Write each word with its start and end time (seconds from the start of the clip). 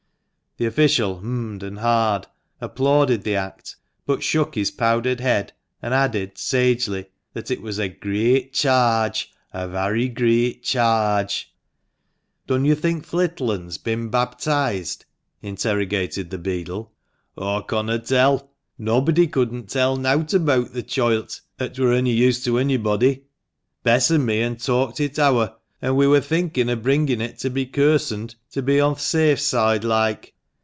The 0.57 0.65
official 0.67 1.21
h'md 1.21 1.63
and 1.63 1.79
ha'd, 1.79 2.27
applauded 2.59 3.23
the 3.23 3.35
act, 3.37 3.77
but 4.05 4.21
shook 4.21 4.53
his 4.55 4.69
powdered 4.69 5.21
head, 5.21 5.53
and 5.81 5.93
added, 5.93 6.37
sagely, 6.37 7.05
that 7.33 7.49
it 7.49 7.61
was 7.61 7.79
a 7.79 7.87
"greeat 7.87 8.51
charge, 8.53 9.33
a 9.53 9.65
varry 9.69 10.09
greeat 10.09 10.61
charge."" 10.61 11.55
Dun 12.47 12.65
yo' 12.65 12.75
think 12.75 13.07
th' 13.07 13.13
little 13.13 13.49
un's 13.51 13.77
bin 13.77 14.09
babtised?" 14.11 15.05
interrogated 15.41 16.29
the 16.31 16.37
beadle. 16.37 16.91
"Aw 17.37 17.63
conno* 17.63 18.05
tell; 18.05 18.51
nob'dy 18.77 19.27
couldn't 19.27 19.67
tell 19.69 19.95
nowt 19.95 20.33
abeawt 20.33 20.73
th' 20.73 20.85
choilt, 20.85 21.39
'ut 21.61 21.79
wur 21.79 21.93
ony 21.93 22.11
use 22.11 22.43
to 22.43 22.59
onybody. 22.59 23.23
Bess 23.83 24.11
an' 24.11 24.25
me 24.25 24.41
han 24.41 24.57
talked 24.57 24.99
it 24.99 25.17
ower, 25.17 25.55
an' 25.81 25.95
we 25.95 26.07
wur 26.09 26.19
thinkin' 26.19 26.69
o' 26.69 26.75
bringin' 26.75 27.21
it 27.21 27.37
to 27.39 27.49
be 27.49 27.65
kirsened, 27.65 28.35
to 28.51 28.61
be 28.61 28.79
on 28.81 28.95
th' 28.95 28.99
safe 29.01 29.39
soide 29.39 29.83
loike. 29.85 30.33